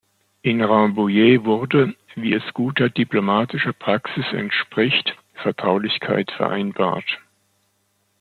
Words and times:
In 0.41 0.63
Rambouillet 0.63 1.43
wurde, 1.45 1.93
wie 2.15 2.33
es 2.33 2.41
guter 2.55 2.89
diplomatischer 2.89 3.71
Praxis 3.71 4.25
entspricht, 4.31 5.15
Vertraulichkeit 5.43 6.31
vereinbart. 6.31 7.19